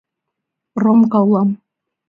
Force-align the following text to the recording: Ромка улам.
Ромка 0.83 1.17
улам. 1.27 1.49